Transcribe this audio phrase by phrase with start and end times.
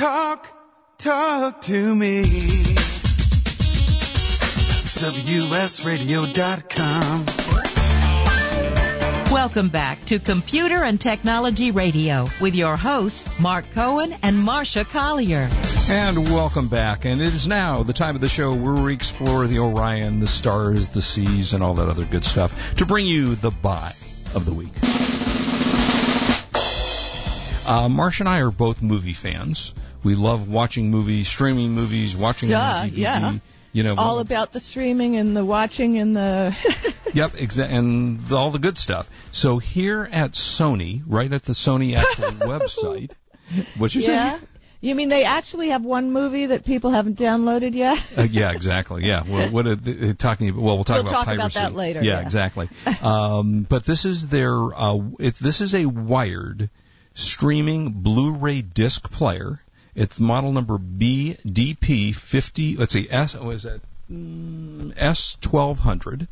[0.00, 0.48] Talk,
[0.96, 2.22] talk to me.
[4.96, 5.74] WSRadio.com.
[9.30, 15.50] Welcome back to Computer and Technology Radio with your hosts, Mark Cohen and Marcia Collier.
[15.90, 17.04] And welcome back.
[17.04, 20.26] And it is now the time of the show where we explore the Orion, the
[20.26, 23.92] stars, the seas, and all that other good stuff to bring you the buy
[24.34, 24.72] of the week.
[27.66, 29.74] Uh, Marsh and I are both movie fans.
[30.02, 32.96] We love watching movies, streaming movies, watching them on DVD.
[32.96, 33.32] yeah.
[33.72, 36.54] You know, all about the streaming and the watching and the.
[37.12, 39.08] Yep, exa- and the, all the good stuff.
[39.32, 43.10] So here at Sony, right at the Sony actual website,
[43.76, 44.38] what you yeah.
[44.38, 44.46] say?
[44.80, 47.98] You mean they actually have one movie that people haven't downloaded yet?
[48.16, 49.04] Uh, yeah, exactly.
[49.04, 49.24] Yeah.
[49.28, 50.62] Well, what are they talking about?
[50.62, 51.58] Well, we'll talk We'll about talk about piracy.
[51.60, 52.20] that later, Yeah, yeah.
[52.20, 52.68] exactly.
[53.02, 54.52] um, but this is their.
[54.54, 56.70] Uh, it, this is a wired
[57.14, 59.60] streaming Blu-ray disc player.
[60.00, 62.78] It's model number BDP50.
[62.78, 63.06] Let's see.
[63.10, 63.34] S.
[63.34, 63.82] What is that?
[64.10, 66.26] Mm, S1200.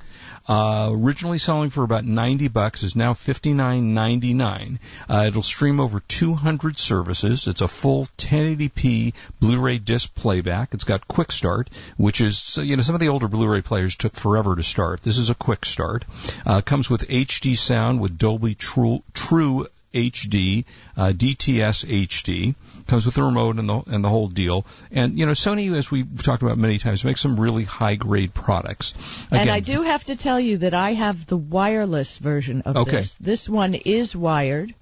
[0.48, 4.78] Uh, originally selling for about 90 bucks is now 59.99.
[5.06, 7.46] Uh, it'll stream over 200 services.
[7.46, 10.72] It's a full 1080p Blu-ray disc playback.
[10.72, 14.16] It's got quick start, which is you know some of the older Blu-ray players took
[14.16, 15.02] forever to start.
[15.02, 16.06] This is a quick start.
[16.46, 19.66] Uh, comes with HD sound with Dolby True, True
[20.10, 20.64] HD,
[20.96, 22.54] uh, DTS HD.
[22.86, 24.64] Comes with the remote and the and the whole deal.
[24.90, 28.32] And you know, Sony, as we've talked about many times, makes some really high grade
[28.34, 28.94] products.
[29.30, 32.98] and I do have to tell you that I have the wireless version of Okay.
[32.98, 33.14] this.
[33.20, 34.74] This one is wired.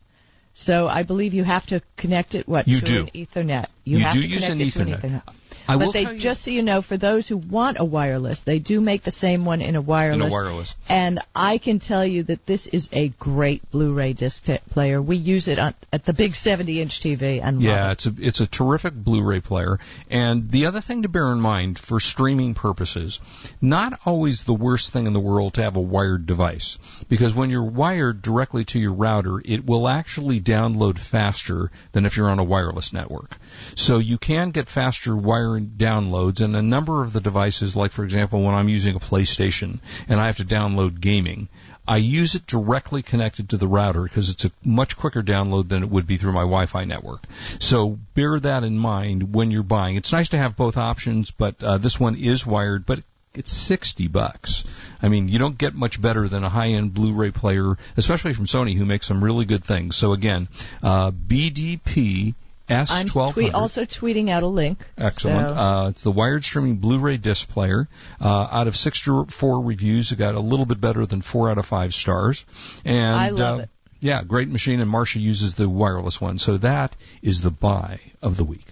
[0.55, 3.01] So I believe you have to connect it what You to do.
[3.03, 3.67] an Ethernet.
[3.85, 5.23] You, You have do to use connect an it to an Ethernet.
[5.69, 8.81] I but they just so you know, for those who want a wireless, they do
[8.81, 10.17] make the same one in a wireless.
[10.17, 10.77] in a wireless.
[10.89, 15.01] And I can tell you that this is a great Blu-ray disc t- player.
[15.03, 17.93] We use it on, at the big 70-inch TV and love Yeah, it.
[17.93, 19.79] it's a it's a terrific Blu-ray player.
[20.11, 23.21] And the other thing to bear in mind for streaming purposes,
[23.61, 27.51] not always the worst thing in the world to have a wired device because when
[27.51, 32.39] you're wired directly to your router, it will actually download faster than if you're on
[32.39, 33.37] a wireless network.
[33.75, 38.05] So you can get faster wiring downloads and a number of the devices like for
[38.05, 41.49] example when I'm using a PlayStation and I have to download gaming,
[41.89, 45.83] I use it directly connected to the router because it's a much quicker download than
[45.83, 47.23] it would be through my Wi-Fi network.
[47.61, 49.97] So bear that in mind when you're buying.
[49.97, 53.03] It's nice to have both options, but uh, this one is wired, but
[53.35, 54.65] it's 60 bucks.
[55.01, 58.75] I mean, you don't get much better than a high-end Blu-ray player, especially from Sony
[58.75, 59.95] who makes some really good things.
[59.95, 60.49] So again,
[60.83, 62.35] uh, BDP
[62.69, 63.33] I'm S1200.
[63.35, 64.79] tweet, also tweeting out a link.
[64.99, 65.49] Excellent.
[65.57, 67.89] So- Uh, it's the wired streaming Blu-ray disc player.
[68.21, 71.67] Uh, out of 64 reviews, it got a little bit better than four out of
[71.67, 72.45] five stars.
[72.85, 73.71] And I love uh, it.
[74.01, 74.81] Yeah, great machine.
[74.81, 78.67] And Marcia uses the wireless one, so that is the buy of the week.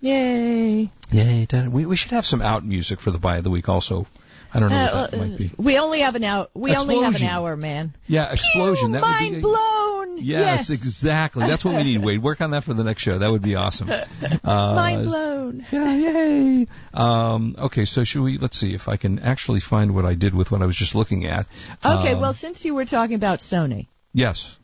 [0.00, 0.90] Yay.
[1.10, 1.46] Yay!
[1.68, 4.06] We we should have some out music for the buy of the week also.
[4.52, 5.52] I don't know Uh, what that might be.
[5.58, 6.48] we only have an hour.
[6.54, 7.94] We only have an hour, man.
[8.06, 8.92] Yeah, explosion.
[8.92, 9.79] Pew, that would mind be blown.
[10.20, 11.46] Yes, exactly.
[11.46, 12.22] That's what we need, Wade.
[12.22, 13.18] Work on that for the next show.
[13.18, 13.90] That would be awesome.
[14.44, 15.66] Uh, mind blown.
[15.72, 16.66] Yeah, yay.
[16.94, 18.38] Um, okay, so should we?
[18.38, 20.94] Let's see if I can actually find what I did with what I was just
[20.94, 21.46] looking at.
[21.84, 24.56] Okay, Um, well, since you were talking about Sony, yes,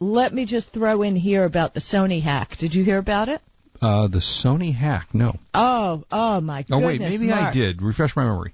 [0.00, 2.56] let me just throw in here about the Sony hack.
[2.58, 3.40] Did you hear about it?
[3.82, 5.08] uh, the Sony hack.
[5.14, 5.36] No.
[5.52, 6.76] Oh, oh my god.
[6.82, 7.82] Oh wait, maybe I did.
[7.82, 8.52] Refresh my memory.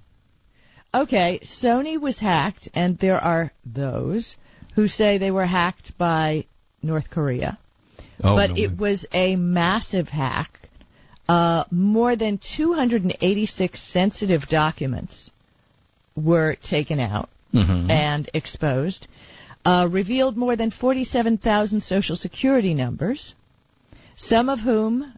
[0.92, 4.36] Okay, Sony was hacked, and there are those
[4.74, 6.46] who say they were hacked by
[6.82, 7.58] North Korea.
[8.22, 10.58] Oh, but no it was a massive hack.
[11.28, 15.30] Uh, more than 286 sensitive documents
[16.16, 17.88] were taken out Mhm.
[17.90, 19.06] and exposed.
[19.64, 23.34] Uh, revealed more than 47,000 social security numbers,
[24.16, 25.12] some of whom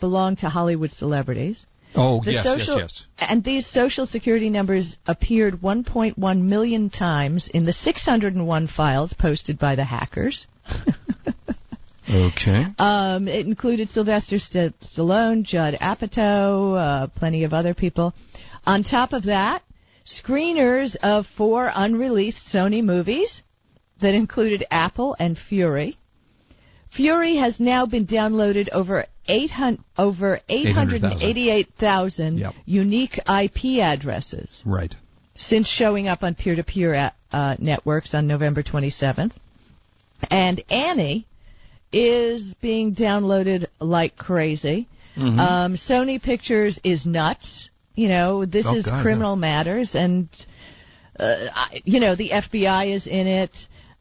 [0.00, 1.66] belong to Hollywood celebrities.
[1.94, 3.28] Oh The yes, social, yes, yes.
[3.30, 9.74] And these social security numbers appeared 1.1 million times in the 601 files posted by
[9.74, 10.46] the hackers.
[12.10, 12.64] Okay.
[12.78, 18.14] Um, it included Sylvester St- Stallone, Judd Apatow, uh, plenty of other people.
[18.64, 19.62] On top of that,
[20.06, 23.42] screeners of four unreleased Sony movies
[24.00, 25.98] that included Apple and Fury.
[26.90, 32.54] Fury has now been downloaded over 800, over 888,000 Yep.
[32.64, 34.94] unique IP addresses Right.
[35.36, 39.32] since showing up on peer-to-peer uh, networks on November 27th.
[40.30, 41.26] And Annie
[41.92, 44.86] is being downloaded like crazy.
[45.16, 45.38] Mhm.
[45.38, 47.68] Um, Sony Pictures is nuts.
[47.94, 50.28] You know, this Oh, is God, criminal matters, and
[51.18, 53.50] uh, I, you know the FBI is in it.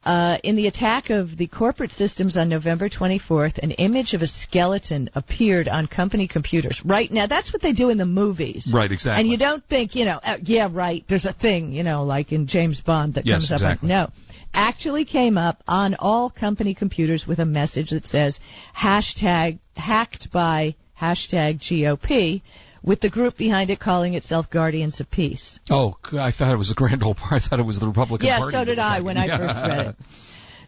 [0.06, 4.28] Uh, in the attack of the corporate systems on November 24th, an image of a
[4.28, 6.80] skeleton appeared on company computers.
[6.86, 8.72] Right now, that's what they do in the movies.
[8.74, 9.22] Right, exactly.
[9.24, 12.31] And you don't think, you know, uh, yeah, right, there's a thing, you know, like
[12.31, 13.56] in James Bond that Yes, comes up.
[13.56, 13.90] exactly.
[13.90, 14.10] No.
[14.53, 18.39] Actually came up on all company computers with a message that says
[18.75, 22.41] hashtag hacked by hashtag GOP
[22.83, 25.59] with the group behind it calling itself Guardians of Peace.
[25.69, 27.44] Oh, I thought it was the Grand Old Party.
[27.45, 28.57] I thought it was the Republican Yeah, Party.
[28.57, 29.38] so did I when I Yeah.
[29.38, 29.95] first read it.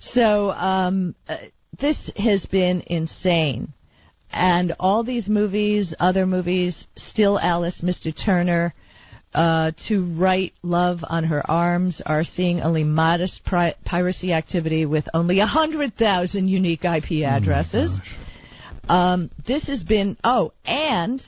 [0.01, 1.35] So um, uh,
[1.77, 3.73] this has been insane,
[4.31, 8.13] and all these movies, other movies, Still Alice, Mr.
[8.17, 8.73] Turner,
[9.33, 15.07] uh, to write Love on Her Arms are seeing only modest pri- piracy activity with
[15.13, 17.99] only 100,000 unique IP addresses.
[18.87, 21.21] um, this has been, oh, and,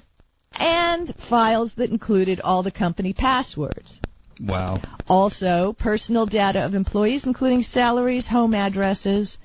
[0.53, 3.99] and files that included all the company passwords.
[4.39, 4.81] Wow.
[5.07, 9.37] Also, personal data of employees, including salaries, home addresses,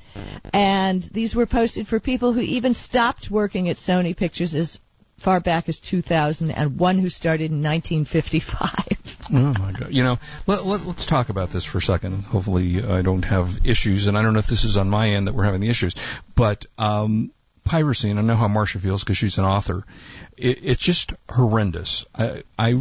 [0.55, 4.79] and these were posted for people who even stopped working at Sony Pictures as
[5.19, 9.07] far back as 2000, and one who started in 1955.
[9.33, 9.93] Oh my God!
[9.93, 12.25] You know, let, let, let's talk about this for a second.
[12.27, 15.27] Hopefully, I don't have issues, and I don't know if this is on my end
[15.27, 15.97] that we're having the issues,
[16.37, 17.33] but um,
[17.67, 19.85] piracy, and I know how Marcia feels because she's an author.
[20.37, 22.07] It, it's just horrendous.
[22.15, 22.81] I, I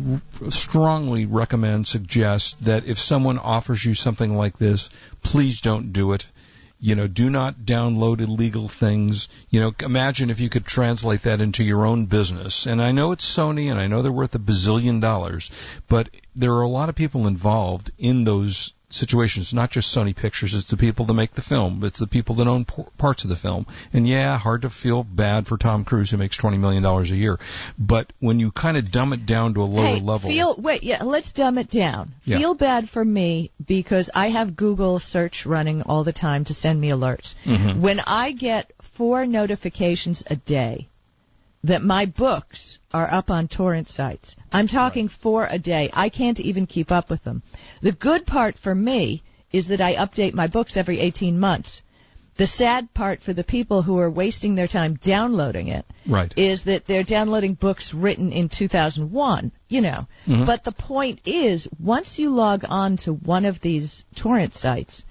[0.49, 4.89] strongly recommend, suggest that if someone offers you something like this,
[5.23, 6.25] please don't do it.
[6.85, 9.27] You know, do not download illegal things.
[9.49, 12.67] You know, imagine if you could translate that into your own business.
[12.67, 15.49] And I know it's Sony and I know they're worth a bazillion dollars,
[15.87, 20.55] but there are a lot of people involved in those situations, not just Sony Pictures.
[20.55, 21.83] It's the people that make the film.
[21.83, 23.67] It's the people that own p- parts of the film.
[23.93, 27.39] And yeah, hard to feel bad for Tom Cruise who makes $20 million a year.
[27.77, 30.29] But when you kind of dumb it down to a lower hey, level.
[30.29, 32.13] feel wait, yeah, let's dumb it down.
[32.23, 32.39] Yeah.
[32.39, 36.79] Feel bad for me because I have Google search running all the time to send
[36.79, 37.35] me alerts.
[37.45, 37.81] Mm-hmm.
[37.81, 40.87] When I get four notifications a day
[41.67, 44.35] that my books are up on torrent sites.
[44.51, 45.89] I'm talking four a day.
[45.93, 47.41] I can't even keep up with them.
[47.81, 51.81] The good part for me is that I update my books every 18 months.
[52.37, 56.33] The sad part for the people who are wasting their time downloading it Right.
[56.37, 60.07] is that they're downloading books written in 2001, you know.
[60.27, 60.45] Mm-hmm.
[60.45, 65.01] But the point is, once you log on to one of these torrent sites,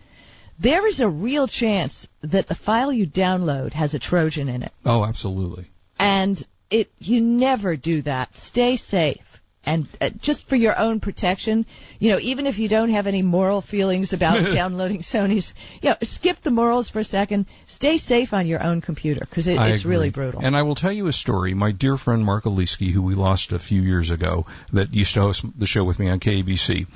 [0.59, 4.73] there is a real chance that the file you download has a Trojan in it.
[4.85, 5.71] Oh, absolutely.
[5.99, 8.31] And it you never do that.
[8.35, 9.19] Stay safe.
[9.67, 11.65] And uh, just for your own protection,
[11.99, 15.97] you know, even if you don't have any moral feelings about downloading Sony's, you know,
[16.03, 17.47] skip the morals for a second.
[17.67, 20.41] Stay safe on your own computer because it, it's really brutal.
[20.45, 21.55] And I will tell you a story.
[21.55, 25.23] My dear friend Mark Aliski, who we lost a few years ago, that used to
[25.23, 26.87] host the show with me on KABC,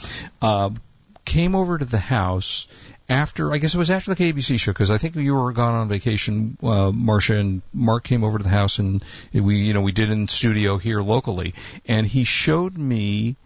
[0.43, 0.71] uh,
[1.25, 2.69] came over to the house
[3.09, 5.75] after, I guess it was after the KABC show, because I think you were gone
[5.75, 9.03] on vacation, uh, Marcia, and Mark came over to the house, and
[9.33, 11.55] we, you know, we did in studio here locally,
[11.87, 13.37] and he showed me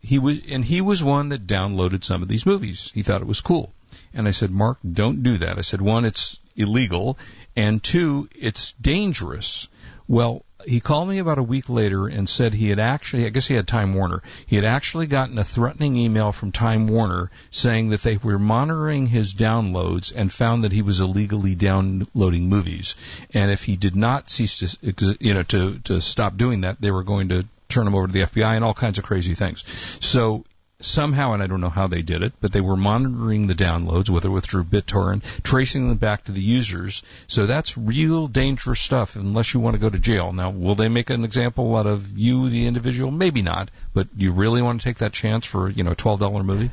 [0.00, 2.92] he was and he was one that downloaded some of these movies.
[2.94, 3.72] He thought it was cool.
[4.14, 7.18] And I said, "Mark, don't do that." I said, "One, it's illegal,
[7.56, 9.68] and two, it's dangerous."
[10.06, 13.46] Well, he called me about a week later and said he had actually, I guess
[13.46, 17.90] he had Time Warner, he had actually gotten a threatening email from Time Warner saying
[17.90, 22.96] that they were monitoring his downloads and found that he was illegally downloading movies.
[23.32, 26.90] And if he did not cease to, you know, to, to stop doing that, they
[26.90, 29.64] were going to turn him over to the FBI and all kinds of crazy things.
[30.00, 30.44] So
[30.80, 34.08] somehow, and I don't know how they did it, but they were monitoring the downloads,
[34.08, 37.02] whether it was through BitTorrent, tracing them back to the users.
[37.26, 40.32] So that's real dangerous stuff unless you want to go to jail.
[40.32, 43.10] Now, will they make an example out of you, the individual?
[43.10, 46.44] Maybe not, but you really want to take that chance for, you know, a $12
[46.44, 46.70] movie?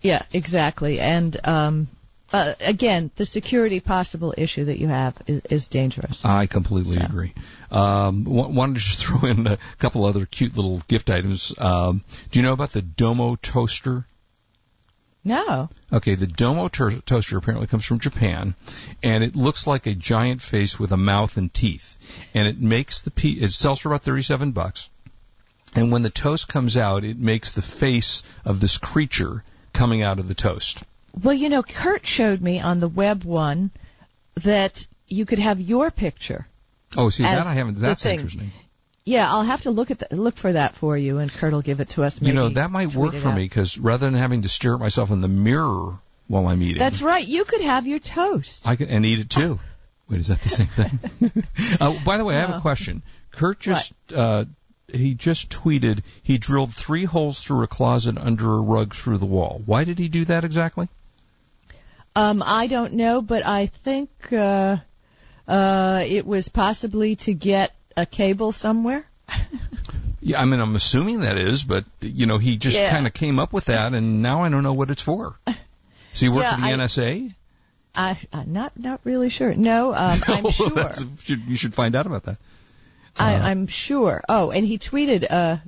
[0.00, 0.98] Yeah, exactly.
[0.98, 1.88] And um,
[2.32, 6.20] uh, again, the security possible issue that you have is, is dangerous.
[6.24, 7.04] I completely So.
[7.04, 7.34] agree.
[7.70, 11.52] Um, wa- wanted to just throw in a couple other cute little gift items.
[11.58, 14.06] Um, do you know about the Domo toaster?
[15.22, 15.68] no.
[15.92, 18.54] Okay, the Domo ter- toaster apparently comes from Japan,
[19.02, 21.98] and it looks like a giant face with a mouth and teeth.
[22.32, 24.88] And it makes the pe- it sells for about thirty-seven bucks.
[25.74, 30.18] And when the toast comes out, it makes the face of this creature coming out
[30.18, 30.82] of the toast.
[31.22, 33.70] Well, you know, Kurt showed me on the web one
[34.44, 34.72] that
[35.08, 36.46] you could have your picture.
[36.96, 37.76] Oh, see that I haven't.
[37.76, 38.52] That's interesting.
[39.04, 41.62] Yeah, I'll have to look at the, look for that for you, and Kurt will
[41.62, 42.20] give it to us.
[42.20, 43.36] Maybe you know that might work for out.
[43.36, 45.98] me because rather than having to stare at myself in the mirror
[46.28, 47.26] while I'm eating, That's right.
[47.26, 48.60] You could have your toast.
[48.64, 49.58] I can and eat it too.
[50.08, 50.98] Wait, is that the same thing?
[51.80, 53.02] uh, by the way, I have a question.
[53.30, 54.44] Kurt just uh,
[54.92, 59.26] he just tweeted he drilled three holes through a closet under a rug through the
[59.26, 59.62] wall.
[59.64, 60.88] Why did he do that exactly?
[62.20, 64.76] Um, I don't know, but I think uh,
[65.48, 69.04] uh, it was possibly to get a cable somewhere.
[70.22, 72.90] Yeah, I mean, I'm assuming that is, but you know, he just Yeah.
[72.90, 75.34] kind of came up with that, and now I don't know what it's for.
[75.46, 77.34] Does he work Yeah, for the I- NSA?
[77.94, 79.54] I, I'm not not really sure.
[79.54, 80.52] No, um, I'm Well,
[80.92, 81.38] sure.
[81.48, 82.36] you should find out about that.
[83.16, 84.22] I, Uh, I'm sure.
[84.28, 85.62] Oh, and he tweeted a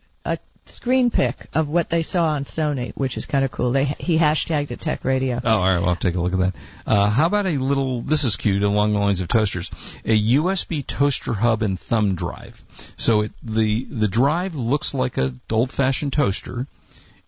[0.67, 3.73] screen pic of what they saw on Sony, which is kind of cool.
[3.73, 5.41] They he hashtagged it Tech Radio.
[5.43, 5.79] Oh, all right.
[5.81, 6.55] Well, I'll take a look at that.
[6.87, 8.01] Uh, how about a little?
[8.03, 9.71] This is cute, along the lines of toasters.
[10.05, 12.63] A USB toaster hub and thumb drive.
[12.97, 16.67] So it, the the drive looks like a old-fashioned toaster,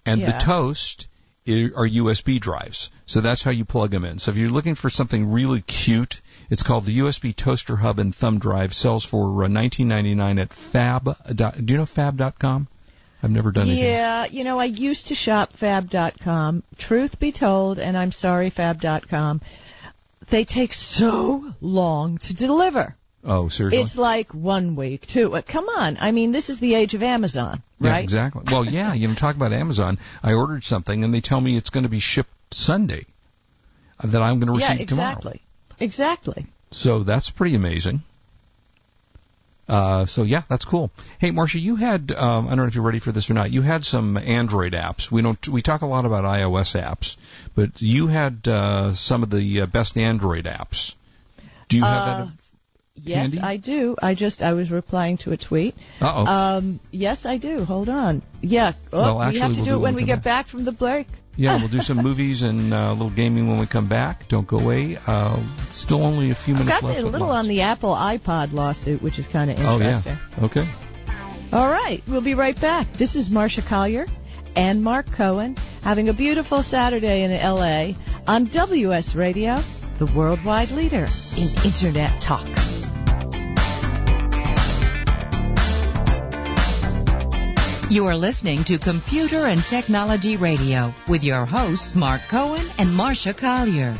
[0.06, 1.08] and the toast
[1.46, 2.90] are USB drives.
[3.06, 4.18] So that's how you plug them in.
[4.18, 8.14] So if you're looking for something really cute, it's called the USB toaster hub and
[8.14, 8.74] thumb drive.
[8.74, 11.36] Sells for uh, 19.99 at Fab.
[11.36, 12.68] Do you know Fab.com?
[13.24, 13.86] I've never done anything.
[13.88, 16.62] Yeah, you know, I used to shop Fab.com.
[16.78, 19.40] Truth be told, and I'm sorry, Fab.com,
[20.30, 22.94] they take so long to deliver.
[23.24, 23.80] Oh, seriously?
[23.80, 25.34] It's like one week, two.
[25.50, 28.02] Come on, I mean, this is the age of Amazon, Yeah, right?
[28.04, 28.42] exactly.
[28.46, 29.98] Well, yeah, you know, talk about Amazon.
[30.22, 33.06] I ordered something and they tell me it's going to be shipped Sunday.
[33.98, 35.12] uh, That I'm going to Yeah, receive tomorrow.
[35.12, 35.40] exactly,
[35.80, 36.46] exactly.
[36.72, 38.02] So that's pretty amazing.
[39.68, 40.90] Uh, so yeah, that's cool.
[41.18, 43.50] Hey, Marcia, you had um, I don't know if you're ready for this or not.
[43.50, 45.10] You had some Android apps.
[45.10, 47.16] We don't we talk a lot about iOS apps,
[47.54, 50.94] but you had uh, some of the uh, best Android apps.
[51.68, 52.28] Do you have Uh, that?
[52.96, 53.40] Yes, Handy?
[53.40, 53.96] I do.
[54.00, 55.74] I just I was replying to a tweet.
[56.00, 56.24] Oh.
[56.26, 57.64] Um, yes, I do.
[57.64, 58.22] Hold on.
[58.40, 58.72] Yeah.
[58.92, 60.70] Oh, Well, we have to we'll do it when we get come back from the
[60.72, 61.08] break.
[61.36, 64.28] yeah, we'll do some movies and uh, a little gaming when we come back.
[64.28, 64.96] Don't go away.
[65.06, 65.36] Uh,
[65.70, 69.18] still only a few I've minutes got a little on the Apple iPod lawsuit, which
[69.18, 70.16] is kind of interesting.
[70.38, 70.44] Oh yeah.
[70.46, 70.64] Okay.
[71.52, 72.92] All right, we'll be right back.
[72.92, 74.06] This is Marcia Collier
[74.56, 77.92] and Mark Cohen having a beautiful Saturday in LA
[78.26, 79.56] on WS Radio,
[79.98, 82.46] the worldwide leader in Internet talk.
[87.94, 93.32] You are listening to Computer and Technology Radio with your hosts Mark Cohen and Marcia
[93.32, 93.92] Collier.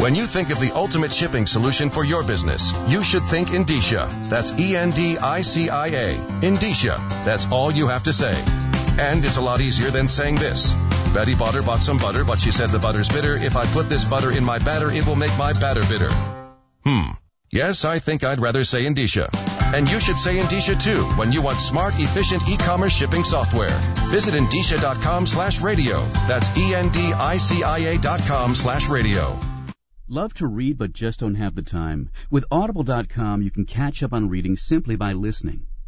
[0.00, 4.08] When you think of the ultimate shipping solution for your business, you should think Endicia.
[4.30, 6.14] That's E-N-D-I-C-I-A.
[6.40, 6.96] Endicia.
[7.26, 8.42] That's all you have to say.
[8.98, 10.72] And it's a lot easier than saying this.
[11.12, 13.34] Betty Butter bought some butter, but she said the butter's bitter.
[13.34, 16.08] If I put this butter in my batter, it will make my batter bitter.
[16.86, 17.10] Hmm.
[17.54, 19.28] Yes, I think I'd rather say Endicia.
[19.74, 23.78] And you should say Endicia too when you want smart, efficient e-commerce shipping software.
[24.08, 26.02] Visit Endicia.com slash radio.
[26.26, 29.38] That's E-N-D-I-C-I-A dot com slash radio.
[30.08, 32.10] Love to read but just don't have the time?
[32.30, 35.66] With Audible.com, you can catch up on reading simply by listening.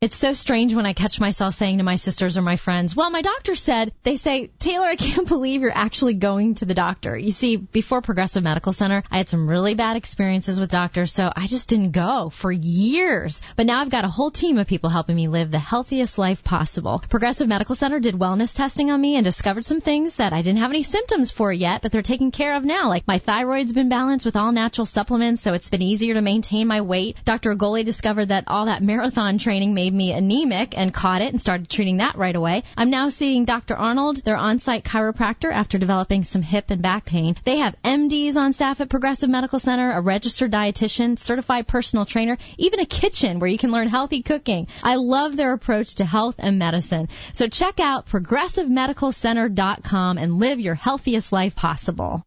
[0.00, 3.10] It's so strange when I catch myself saying to my sisters or my friends, well,
[3.10, 7.18] my doctor said, they say, Taylor, I can't believe you're actually going to the doctor.
[7.18, 11.32] You see, before Progressive Medical Center, I had some really bad experiences with doctors, so
[11.34, 13.42] I just didn't go for years.
[13.56, 16.44] But now I've got a whole team of people helping me live the healthiest life
[16.44, 17.02] possible.
[17.08, 20.60] Progressive Medical Center did wellness testing on me and discovered some things that I didn't
[20.60, 22.88] have any symptoms for yet, but they're taken care of now.
[22.88, 26.68] Like my thyroid's been balanced with all natural supplements, so it's been easier to maintain
[26.68, 27.16] my weight.
[27.24, 27.52] Dr.
[27.52, 31.70] Agoli discovered that all that marathon training made me anemic and caught it and started
[31.70, 32.64] treating that right away.
[32.76, 33.74] I'm now seeing Dr.
[33.74, 37.36] Arnold, their on-site chiropractor, after developing some hip and back pain.
[37.44, 42.36] They have MDs on staff at Progressive Medical Center, a registered dietitian, certified personal trainer,
[42.58, 44.68] even a kitchen where you can learn healthy cooking.
[44.84, 47.08] I love their approach to health and medicine.
[47.32, 52.26] So check out progressivemedicalcenter.com and live your healthiest life possible.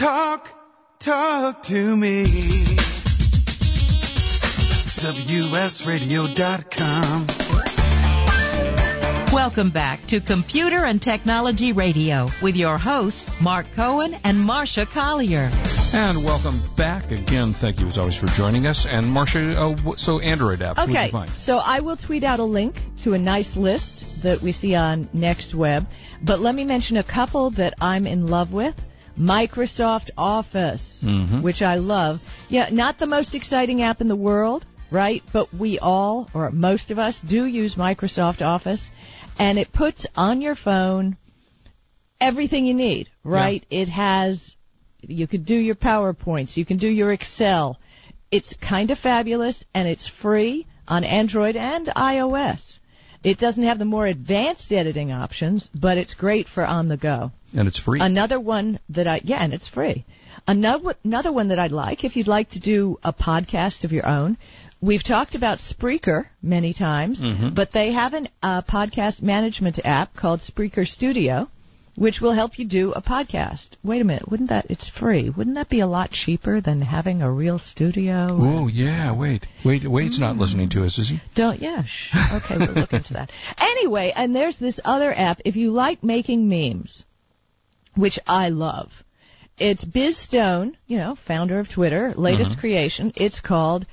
[0.00, 0.48] Talk,
[0.98, 2.24] talk to me.
[6.00, 7.26] WSRadio.com.
[9.34, 15.50] Welcome back to Computer and Technology Radio with your hosts, Mark Cohen and Marcia Collier.
[15.92, 17.52] And welcome back again.
[17.52, 18.86] Thank you as always for joining us.
[18.86, 21.28] And Marcia, uh, so Android apps, what did Okay, you find?
[21.28, 25.04] so I will tweet out a link to a nice list that we see on
[25.04, 25.86] NextWeb,
[26.22, 28.74] but let me mention a couple that I'm in love with.
[29.18, 31.42] Microsoft Office, Mhm.
[31.42, 32.20] which I love.
[32.48, 35.22] Yeah, not the most exciting app in the world, right?
[35.32, 38.90] But we all, or most of us, do use Microsoft Office,
[39.38, 41.16] and it puts on your phone
[42.20, 43.64] everything you need, right?
[43.70, 44.54] It has,
[45.02, 47.78] you could do your PowerPoints, you can do your Excel.
[48.30, 52.78] It's kind of fabulous, and it's free on Android and iOS.
[53.22, 57.32] It doesn't have the more advanced editing options, but it's great for on the go.
[57.54, 58.00] And it's free.
[58.00, 60.04] Another one that I yeah, and it's free.
[60.46, 64.06] Another another one that I'd like if you'd like to do a podcast of your
[64.06, 64.36] own.
[64.82, 67.54] We've talked about Spreaker many times, Mhm.
[67.54, 71.48] but they have a uh, podcast management app called Spreaker Studio,
[72.00, 73.68] which will help you do a podcast.
[73.84, 74.64] Wait a minute, wouldn't that?
[74.70, 75.28] It's free.
[75.28, 78.28] Wouldn't that be a lot cheaper than having a real studio?
[78.30, 79.46] Oh, yeah, wait.
[79.66, 81.20] Wait, Wade's not listening to us, is he?
[81.34, 82.16] Don't, yeah, shh.
[82.36, 83.30] Okay, we'll look into that.
[83.58, 85.40] Anyway, and there's this other app.
[85.44, 87.04] If you like making memes,
[87.94, 88.88] which I love,
[89.58, 92.60] it's Biz Stone, you know, founder of Twitter, latest Uh-huh.
[92.60, 93.12] creation.
[93.14, 93.84] It's called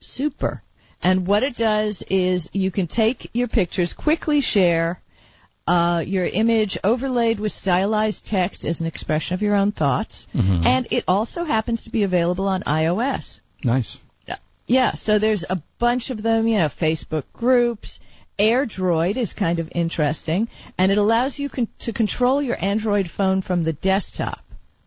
[0.00, 0.62] Super.
[1.02, 5.00] And what it does is you can take your pictures, quickly share
[5.66, 10.64] uh, your image overlaid with stylized text as an expression of your own thoughts, Mhm.
[10.64, 13.40] and it also happens to be available on iOS.
[13.64, 13.98] Nice.
[14.68, 18.00] Yeah, so there's a bunch of them, you know, Facebook groups.
[18.36, 23.42] AirDroid is kind of interesting, and it allows you con- to control your Android phone
[23.42, 24.40] from the desktop,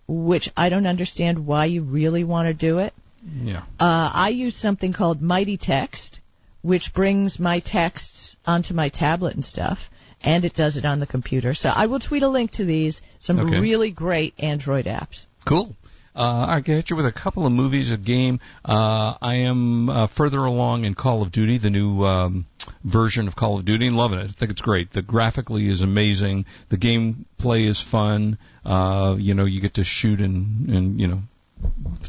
[0.06, 2.94] which I don't understand why you really want to do it.
[3.42, 3.62] Yeah.
[3.80, 6.20] Uh, I use something called Mighty Text,
[6.62, 9.80] which brings my texts onto my tablet and stuff,
[10.22, 11.54] and it does it on the computer.
[11.54, 13.60] So I will tweet a link to these, some Okay.
[13.60, 15.26] really great Android apps.
[15.46, 15.76] Cool.
[16.16, 18.40] Uh, I can hit you with a couple of movies, a game.
[18.66, 22.46] Uh, I am uh, further along in Call of Duty, the new um,
[22.84, 24.24] version of Call of Duty, and loving it.
[24.24, 24.92] I think it's great.
[24.92, 26.46] The graphically is amazing.
[26.70, 28.38] The gameplay is fun.
[28.66, 31.22] Uh, you know, you get to shoot and and you know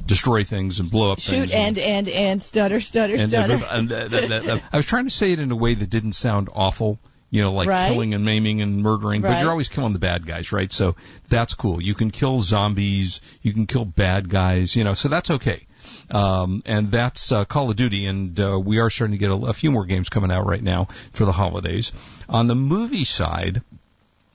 [0.07, 1.53] destroy things and blow up Shoot things.
[1.55, 3.55] and and and stutter stutter and, stutter.
[3.55, 5.89] and, and, and, and, and I was trying to say it in a way that
[5.91, 6.99] didn't sound awful,
[7.31, 7.89] you know, like Right.
[7.89, 10.73] killing and maiming and murdering, but you're always killing the bad guys, right?
[10.73, 10.97] So
[11.29, 11.83] that's cool.
[11.83, 15.67] You can kill zombies, you can kill bad guys, you know, so that's okay.
[16.11, 19.35] Um, and that's uh, Call of Duty, and uh, we are starting to get a,
[19.35, 21.93] a few more games coming out right now for the holidays.
[22.29, 23.63] On the movie side,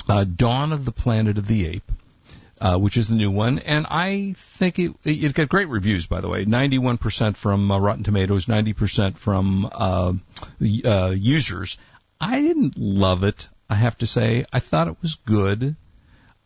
[0.09, 1.91] uh, Dawn of the Planet of the Ape
[2.61, 6.07] uh, which is the new one, and I think it it got great reviews.
[6.07, 10.13] By the way, 91% from uh, Rotten Tomatoes, 90% from uh,
[10.85, 11.77] uh, users.
[12.19, 13.49] I didn't love it.
[13.69, 15.75] I have to say, I thought it was good.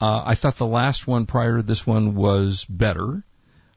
[0.01, 3.23] Uh, I thought the last one prior to this one was better.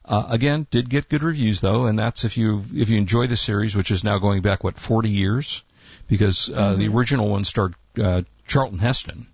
[0.05, 3.37] Uh, again, did get good reviews though, and that's if you if you enjoy the
[3.37, 5.63] series, which is now going back what 40 years,
[6.07, 9.27] because uh, the original one starred uh, Charlton Heston.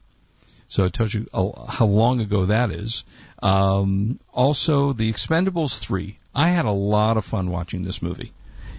[0.67, 3.03] So it tells you how long ago that is.
[3.41, 6.15] Um, also, The Expendables 3.
[6.35, 8.31] I had a lot of fun watching this movie.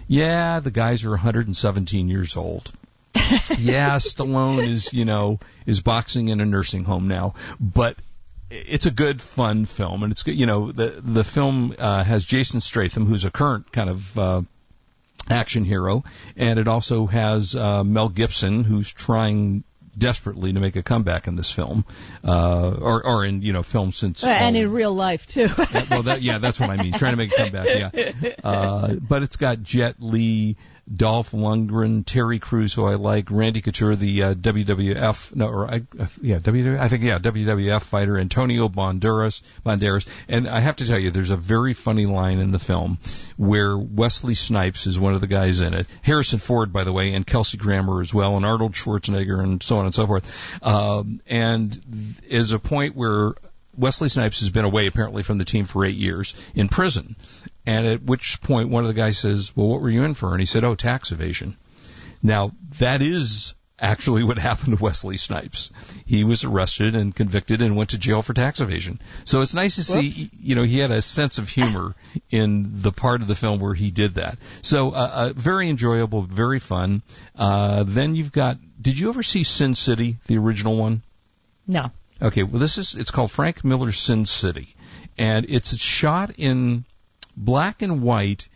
[0.07, 2.71] Yeah, the guys are 117 years old.
[3.57, 7.97] Yeah, Stallone is, you know, is boxing in a nursing home now, but
[8.49, 10.35] it's a good, fun film, and it's good.
[10.35, 14.41] You know, the the film uh, has Jason Statham, who's a current kind of uh,
[15.29, 16.03] action hero,
[16.35, 19.63] and it also has uh, Mel Gibson, who's trying
[19.97, 21.85] desperately to make a comeback in this film,
[22.23, 24.23] uh, or or in you know film since.
[24.23, 25.47] and in real life too.
[25.57, 26.93] yeah, well, that, yeah, that's what I mean.
[26.93, 27.93] Trying to make a comeback.
[27.93, 30.57] Yeah, uh, but it's got Jet Li,
[30.93, 35.83] Dolph Lundgren, Terry Crews, who I like, Randy Couture, the uh, WWF, no, or I,
[35.99, 40.87] uh, yeah, WWF, I think yeah, WWF fighter, Antonio Banderas, Banderas, and I have to
[40.87, 42.97] tell you, there's a very funny line in the film
[43.37, 47.13] where Wesley Snipes is one of the guys in it, Harrison Ford, by the way,
[47.13, 51.21] and Kelsey Grammer as well, and Arnold Schwarzenegger, and so on and so forth, um,
[51.27, 53.33] and is a point where
[53.77, 57.15] Wesley Snipes has been away apparently from the team for eight years in prison,
[57.65, 60.31] and at which point one of the guys says, "Well, what were you in for?"
[60.31, 61.57] And he said, "Oh, tax evasion."
[62.23, 65.71] Now that is actually what happened to Wesley Snipes.
[66.05, 69.01] He was arrested and convicted and went to jail for tax evasion.
[69.25, 71.95] So it's nice to see, you know, he had a sense of humor
[72.29, 74.37] in the part of the film where he did that.
[74.61, 77.01] So uh, uh, very enjoyable, very fun.
[77.35, 78.57] Uh, then you've got.
[78.81, 81.01] Did you ever see Sin City, the original one?
[81.67, 81.91] No.
[82.21, 84.75] Okay, well this is it's called Frank Miller's Sin City,
[85.17, 86.85] and it's shot in
[87.35, 88.47] black and white,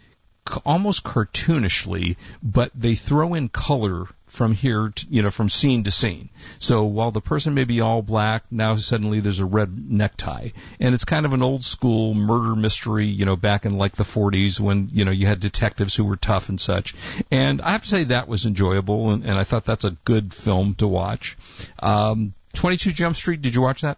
[0.66, 5.92] almost cartoonishly, but they throw in color from here, to, you know, from scene to
[5.92, 6.30] scene.
[6.60, 10.94] So while the person may be all black, now suddenly there's a red necktie, and
[10.94, 14.60] it's kind of an old school murder mystery, you know, back in like the 40s
[14.60, 16.94] when you know you had detectives who were tough and such.
[17.32, 20.34] And I have to say that was enjoyable, and, and I thought that's a good
[20.34, 21.38] film to watch.
[21.80, 23.98] Um, 22 Jump Street, did you watch that?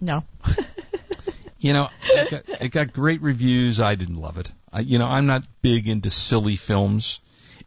[0.00, 0.24] No.
[1.58, 3.80] You know, it got, it got great reviews.
[3.80, 4.52] I didn't love it.
[4.72, 7.20] I, you know, I'm not big into silly films,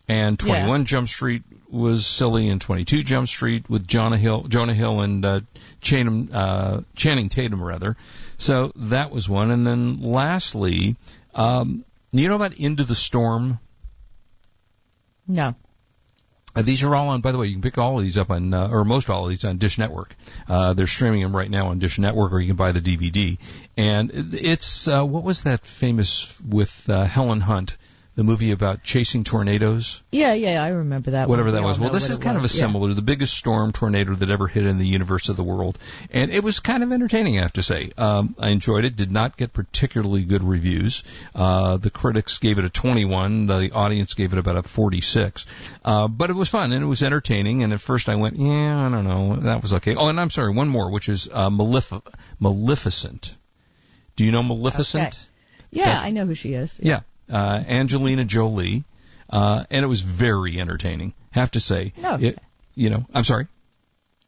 [0.08, 5.02] and 21 Jump Street was silly, and 22 Jump Street with Jonah Hill, Jonah Hill
[5.02, 5.42] and uh,
[5.82, 7.98] Channing, uh, Channing Tatum rather.
[8.38, 10.96] So that was one, and then lastly,
[11.34, 13.60] um, you know about Into the Storm?
[15.28, 15.56] No.
[16.56, 17.22] Uh, these are all on.
[17.22, 19.24] By the way, you can pick all of these up on, uh, or most all
[19.24, 20.16] of these on Dish Network.
[20.48, 23.38] Uh, they're streaming them right now on Dish Network, or you can buy the DVD.
[23.78, 27.78] And it's uh, what was that famous with uh, Helen Hunt,
[28.20, 30.04] the movie about chasing tornadoes?
[30.12, 31.30] Yeah, yeah, I remember that.
[31.30, 31.80] Whatever that We was.
[31.80, 32.54] Well, this is kind of a was.
[32.54, 32.64] Yeah.
[32.64, 35.80] similar, the biggest storm tornado that ever hit in the universe of the world,
[36.12, 37.40] and it was kind of entertaining.
[37.40, 38.98] I have to say, um, I enjoyed it.
[38.98, 41.06] Did not get particularly good reviews.
[41.34, 43.48] Uh, the critics gave it a 21.
[43.48, 45.46] The audience gave it about a 46.
[45.86, 47.64] Uh, but it was fun and it was entertaining.
[47.64, 49.96] And at first I went, yeah, I don't know, that was okay.
[49.96, 52.02] Oh, and I'm sorry, one more, which is uh, Malef-
[52.38, 53.38] Maleficent.
[54.18, 55.16] Do you know Maleficent?
[55.16, 55.18] Okay.
[55.72, 56.78] Yeah, That's- I know who she is.
[56.82, 58.84] Yeah, uh, Angelina Jolie,
[59.30, 61.14] uh, and it was very entertaining.
[61.32, 62.16] Have to say, No.
[62.16, 62.40] it,
[62.76, 63.48] you know, I'm sorry.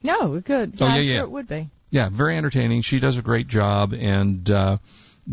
[0.04, 0.76] No, good.
[0.80, 1.22] Oh, I'm yeah, sure yeah.
[1.22, 1.70] it would be.
[1.92, 2.82] Yeah, very entertaining.
[2.82, 4.78] She does a great job, and uh,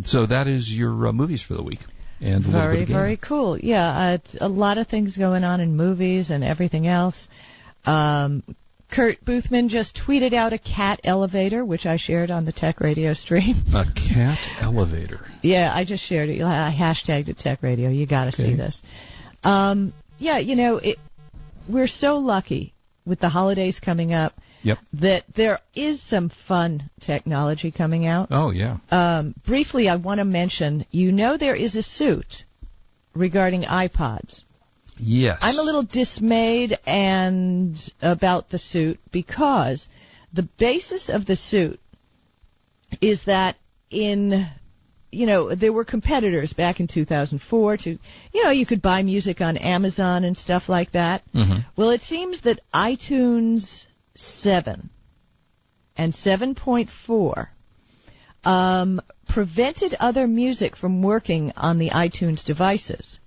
[0.02, 1.81] so that is your uh, movies for the week.
[2.20, 3.57] And Very, very cool.
[3.57, 7.28] Yeah, uh, it's a lot of things going on in movies and everything else.
[7.87, 8.42] Um,
[8.90, 13.12] Kurt Boothman just tweeted out a cat elevator, which I shared on the Tech Radio
[13.12, 13.57] stream.
[13.74, 15.27] A cat elevator.
[15.42, 16.42] yeah, I just shared it.
[16.42, 17.90] I hashtagged it Tech Radio.
[17.90, 18.51] You got to Okay.
[18.53, 18.81] see this.
[19.44, 20.96] Um, yeah, you know, it,
[21.68, 22.72] we're so lucky
[23.05, 24.79] with the holidays coming up Yep.
[24.94, 28.29] that there is some fun technology coming out.
[28.33, 28.79] Oh yeah.
[28.90, 32.44] Um, briefly, I want to mention you know there is a suit
[33.14, 34.42] regarding iPods.
[35.01, 35.39] Yes.
[35.41, 39.89] I'm a little dismayed and about the suit because
[40.33, 41.81] the basis of the suit
[43.01, 43.57] is that
[43.91, 44.49] in
[45.11, 47.99] you know there were competitors back in 2004 to
[48.33, 51.23] you know you could buy music on Amazon and stuff like that.
[51.35, 51.65] Mhm.
[51.77, 53.85] Well, it seems that iTunes
[54.15, 54.91] 7
[55.97, 57.49] and 7.4
[58.45, 63.19] um, prevented other music from working on the iTunes devices.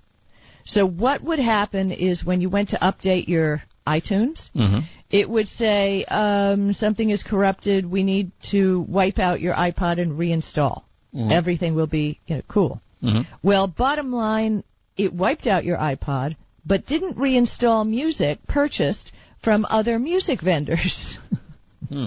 [0.66, 4.84] So what would happen is when you went to update your iTunes, Mhm.
[5.10, 7.90] it would say um, something is corrupted.
[7.90, 10.84] We need to wipe out your iPod and reinstall.
[11.14, 11.32] Mhm.
[11.32, 12.82] Everything will be you know, cool.
[13.04, 13.26] Mhm.
[13.44, 14.64] Well, bottom line,
[14.98, 21.18] it wiped out your iPod, but didn't reinstall music purchased from other music vendors.
[21.90, 22.06] Hmm.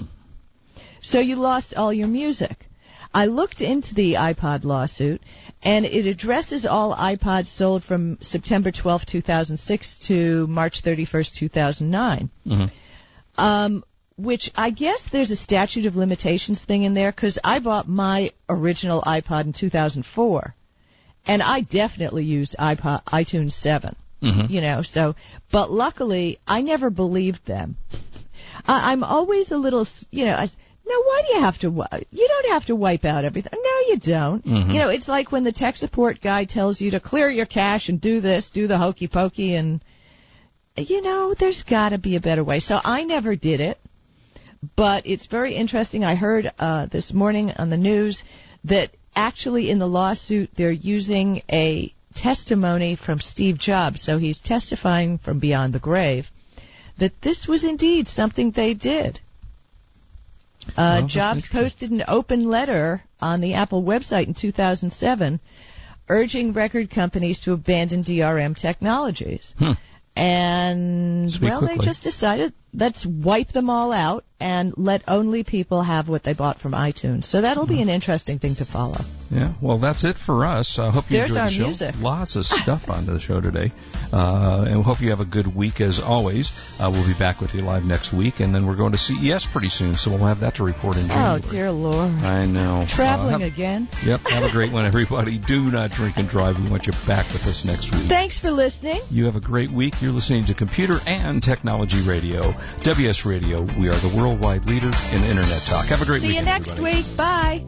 [1.03, 2.67] So you lost all your music.
[3.13, 5.21] I looked into the iPod lawsuit,
[5.65, 12.29] and it addresses all iPods sold from September 12, 2006 to March 31st, 2009.
[12.45, 12.71] Mhm.
[13.37, 13.83] Um,
[14.15, 18.31] which I guess there's a statute of limitations thing in there because I bought my
[18.47, 20.55] original iPod in 2004,
[21.25, 23.95] and I definitely used iPod, iTunes 7.
[24.21, 24.49] Mhm.
[24.49, 25.15] You know, so
[25.51, 27.75] but luckily I never believed them.
[28.67, 30.47] I, I'm always a little, you know, I,
[30.85, 32.05] s- no, why do you have to?
[32.11, 33.51] You don't have to wipe out everything.
[33.53, 34.45] No, you don't.
[34.45, 34.73] Mhm.
[34.73, 37.89] You know, it's like when the tech support guy tells you to clear your cache
[37.89, 39.81] and do this, do the hokey pokey, and
[40.77, 42.59] you know, there's got to be a better way.
[42.59, 43.79] So I never did it,
[44.75, 46.03] but it's very interesting.
[46.03, 48.21] I heard uh, this morning on the news
[48.65, 54.01] that actually in the lawsuit they're using a testimony from Steve Jobs.
[54.03, 56.25] So he's testifying from beyond the grave
[56.99, 59.19] that this was indeed something they did.
[60.69, 65.39] Uh, Well, Jobs posted an open letter on the Apple website in 2007
[66.07, 69.53] urging record companies to abandon DRM technologies.
[69.57, 69.71] Hmm.
[70.15, 71.77] And Speak well, quickly.
[71.79, 76.33] they just decided let's wipe them all out and let only people have what they
[76.33, 77.23] bought from iTunes.
[77.23, 78.97] So that'll be an interesting thing to follow.
[79.31, 80.77] Yeah, well, that's it for us.
[80.77, 81.65] I hope you There's enjoyed the show.
[81.67, 81.95] music.
[82.01, 83.71] Lots of stuff onto the show today,
[84.13, 86.79] uh, and we hope you have a good week as always.
[86.79, 89.45] Uh, we'll be back with you live next week, and then we're going to CES
[89.47, 91.17] pretty soon, so we'll have that to report in June.
[91.17, 92.11] Oh dear Lord.
[92.23, 92.85] I know.
[92.89, 93.87] Traveling Uh, have- again.
[94.05, 94.21] Yep.
[94.27, 95.37] Have a great one, everybody.
[95.37, 96.59] Do not drink and drive.
[96.61, 98.03] We want you back with us next week.
[98.03, 98.99] Thanks for listening.
[99.09, 100.01] You have a great week.
[100.01, 102.53] You're listening to Computer and Technology Radio,
[102.83, 103.61] WS Radio.
[103.61, 105.85] We are the worldwide leader in Internet talk.
[105.87, 106.37] Have a great See week.
[106.37, 107.05] you next week.
[107.17, 107.65] Bye.